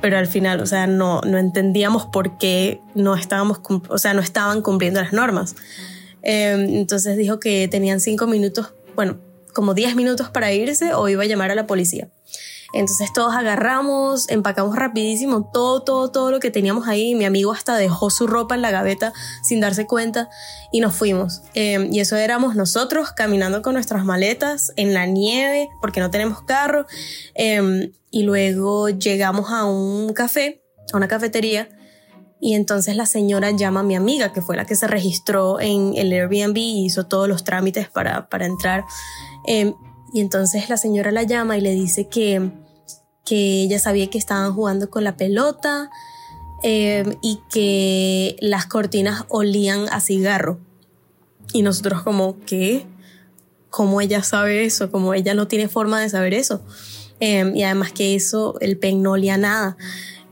Pero 0.00 0.18
al 0.18 0.26
final, 0.26 0.60
o 0.60 0.66
sea, 0.66 0.86
no, 0.86 1.22
no 1.22 1.38
entendíamos 1.38 2.06
por 2.06 2.36
qué 2.38 2.80
no 2.94 3.16
estábamos, 3.16 3.60
o 3.88 3.98
sea, 3.98 4.14
no 4.14 4.20
estaban 4.20 4.62
cumpliendo 4.62 5.00
las 5.00 5.12
normas. 5.12 5.56
Em, 6.22 6.76
entonces 6.76 7.16
dijo 7.16 7.40
que 7.40 7.68
tenían 7.68 8.00
cinco 8.00 8.26
minutos, 8.26 8.74
bueno, 8.94 9.18
como 9.58 9.74
diez 9.74 9.96
minutos 9.96 10.30
para 10.30 10.52
irse 10.52 10.94
o 10.94 11.08
iba 11.08 11.24
a 11.24 11.26
llamar 11.26 11.50
a 11.50 11.56
la 11.56 11.66
policía. 11.66 12.08
Entonces 12.72 13.12
todos 13.12 13.34
agarramos, 13.34 14.30
empacamos 14.30 14.76
rapidísimo 14.76 15.50
todo, 15.52 15.82
todo, 15.82 16.12
todo 16.12 16.30
lo 16.30 16.38
que 16.38 16.52
teníamos 16.52 16.86
ahí. 16.86 17.16
Mi 17.16 17.24
amigo 17.24 17.50
hasta 17.50 17.74
dejó 17.74 18.08
su 18.08 18.28
ropa 18.28 18.54
en 18.54 18.62
la 18.62 18.70
gaveta 18.70 19.12
sin 19.42 19.58
darse 19.58 19.84
cuenta 19.84 20.28
y 20.70 20.78
nos 20.78 20.94
fuimos. 20.94 21.42
Em, 21.54 21.92
y 21.92 21.98
eso 21.98 22.14
éramos 22.14 22.54
nosotros 22.54 23.10
caminando 23.10 23.60
con 23.60 23.74
nuestras 23.74 24.04
maletas 24.04 24.72
en 24.76 24.94
la 24.94 25.06
nieve 25.06 25.68
porque 25.80 25.98
no 25.98 26.12
tenemos 26.12 26.40
carro. 26.42 26.86
Em, 27.34 27.90
y 28.12 28.22
luego 28.22 28.90
llegamos 28.90 29.50
a 29.50 29.64
un 29.64 30.12
café, 30.12 30.62
a 30.92 30.98
una 30.98 31.08
cafetería. 31.08 31.68
Y 32.40 32.54
entonces 32.54 32.94
la 32.94 33.06
señora 33.06 33.50
llama 33.50 33.80
a 33.80 33.82
mi 33.82 33.96
amiga, 33.96 34.32
que 34.32 34.40
fue 34.40 34.54
la 34.54 34.64
que 34.64 34.76
se 34.76 34.86
registró 34.86 35.58
en 35.58 35.94
el 35.96 36.12
Airbnb 36.12 36.56
y 36.56 36.84
hizo 36.84 37.06
todos 37.06 37.28
los 37.28 37.42
trámites 37.42 37.88
para, 37.88 38.28
para 38.28 38.46
entrar. 38.46 38.84
Em, 39.46 39.74
y 40.12 40.20
entonces 40.20 40.68
la 40.68 40.76
señora 40.76 41.10
la 41.12 41.22
llama 41.22 41.56
y 41.56 41.60
le 41.60 41.72
dice 41.72 42.08
que, 42.08 42.50
que 43.24 43.62
ella 43.62 43.78
sabía 43.78 44.08
que 44.08 44.18
estaban 44.18 44.54
jugando 44.54 44.90
con 44.90 45.04
la 45.04 45.16
pelota 45.16 45.90
eh, 46.62 47.16
y 47.22 47.40
que 47.50 48.36
las 48.40 48.66
cortinas 48.66 49.24
olían 49.28 49.86
a 49.90 50.00
cigarro. 50.00 50.58
Y 51.52 51.62
nosotros 51.62 52.02
como, 52.02 52.38
¿qué? 52.46 52.86
¿Cómo 53.70 54.00
ella 54.00 54.22
sabe 54.22 54.64
eso? 54.64 54.90
Como 54.90 55.14
ella 55.14 55.34
no 55.34 55.48
tiene 55.48 55.68
forma 55.68 56.00
de 56.00 56.08
saber 56.08 56.34
eso. 56.34 56.62
Eh, 57.20 57.50
y 57.54 57.62
además 57.62 57.92
que 57.92 58.14
eso, 58.14 58.56
el 58.60 58.78
pen 58.78 59.02
no 59.02 59.12
olía 59.12 59.36
nada. 59.36 59.76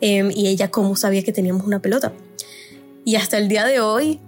Y 0.01 0.47
ella 0.49 0.71
cómo 0.71 0.95
sabía 0.95 1.23
que 1.23 1.33
teníamos 1.33 1.66
una 1.66 1.81
pelota. 1.81 2.12
Y 3.07 3.16
hasta 3.16 3.38
el 3.38 3.49
día 3.49 3.64
de 3.64 3.81
hoy, 3.81 4.21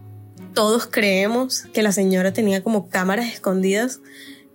todos 0.54 0.86
creemos 0.86 1.62
que 1.72 1.82
la 1.82 1.92
señora 1.92 2.32
tenía 2.32 2.62
como 2.62 2.88
cámaras 2.88 3.26
escondidas 3.32 4.00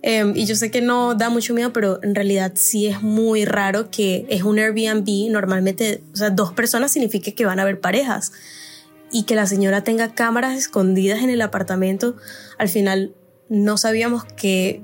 Em, 0.06 0.36
y 0.36 0.44
yo 0.44 0.54
sé 0.54 0.70
que 0.70 0.82
no 0.82 1.14
da 1.14 1.30
mucho 1.30 1.54
miedo, 1.54 1.72
pero 1.72 1.98
en 2.02 2.14
realidad 2.14 2.52
sí 2.56 2.86
es 2.86 3.00
muy 3.00 3.46
raro 3.46 3.90
que 3.90 4.26
es 4.28 4.42
un 4.42 4.58
Airbnb. 4.58 5.30
Normalmente, 5.30 6.02
o 6.12 6.16
sea, 6.16 6.28
dos 6.28 6.52
personas 6.52 6.92
significa 6.92 7.32
que 7.32 7.46
van 7.46 7.58
a 7.58 7.62
haber 7.62 7.80
parejas. 7.80 8.32
Y 9.10 9.22
que 9.22 9.34
la 9.34 9.46
señora 9.46 9.82
tenga 9.82 10.12
cámaras 10.12 10.58
escondidas 10.58 11.22
en 11.22 11.30
el 11.30 11.40
apartamento, 11.40 12.16
al 12.58 12.68
final 12.68 13.14
no 13.48 13.78
sabíamos 13.78 14.24
que. 14.24 14.82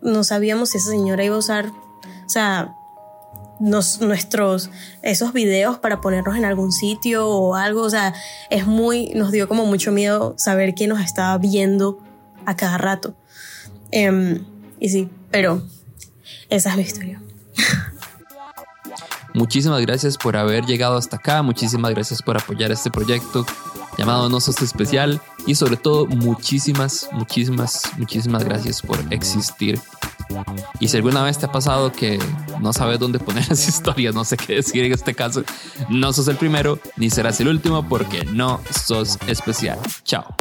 No 0.00 0.22
sabíamos 0.22 0.70
si 0.70 0.78
esa 0.78 0.90
señora 0.90 1.24
iba 1.24 1.34
a 1.34 1.38
usar. 1.38 1.66
O 2.24 2.28
sea, 2.28 2.72
nos, 3.58 4.00
nuestros 4.00 4.70
esos 5.02 5.32
videos 5.32 5.80
para 5.80 6.00
ponernos 6.00 6.36
en 6.36 6.44
algún 6.44 6.70
sitio 6.70 7.28
o 7.28 7.56
algo, 7.56 7.82
o 7.82 7.90
sea, 7.90 8.14
es 8.48 8.64
muy 8.64 9.08
nos 9.08 9.32
dio 9.32 9.48
como 9.48 9.66
mucho 9.66 9.90
miedo 9.90 10.34
saber 10.38 10.76
que 10.76 10.86
nos 10.86 11.00
estaba 11.00 11.36
viendo 11.38 11.98
a 12.46 12.54
cada 12.54 12.78
rato. 12.78 13.16
Em, 13.92 14.44
y 14.78 14.88
sí, 14.88 15.08
pero 15.30 15.62
esa 16.48 16.70
es 16.70 16.76
la 16.76 16.82
historia. 16.82 17.22
Muchísimas 19.34 19.80
gracias 19.82 20.16
por 20.16 20.36
haber 20.36 20.64
llegado 20.66 20.96
hasta 20.96 21.16
acá, 21.16 21.42
muchísimas 21.42 21.92
gracias 21.92 22.20
por 22.20 22.36
apoyar 22.36 22.72
este 22.72 22.90
proyecto 22.90 23.46
llamado 23.96 24.28
No 24.28 24.40
Sos 24.40 24.60
Especial 24.62 25.20
y 25.46 25.54
sobre 25.54 25.76
todo 25.76 26.06
muchísimas, 26.06 27.08
muchísimas, 27.12 27.82
muchísimas 27.96 28.44
gracias 28.44 28.82
por 28.82 28.98
existir. 29.10 29.78
Y 30.78 30.88
si 30.88 30.96
alguna 30.96 31.22
vez 31.22 31.38
te 31.38 31.46
ha 31.46 31.52
pasado 31.52 31.92
que 31.92 32.18
no 32.60 32.72
sabes 32.72 32.98
dónde 32.98 33.18
poner 33.18 33.44
esa 33.50 33.54
historia, 33.68 34.12
no 34.12 34.24
sé 34.24 34.36
qué 34.36 34.54
decir 34.54 34.84
en 34.84 34.92
este 34.92 35.14
caso, 35.14 35.44
no 35.88 36.12
sos 36.12 36.28
el 36.28 36.36
primero 36.36 36.78
ni 36.96 37.10
serás 37.10 37.40
el 37.40 37.48
último 37.48 37.88
porque 37.88 38.24
no 38.24 38.60
sos 38.84 39.18
especial. 39.28 39.78
Chao. 40.04 40.34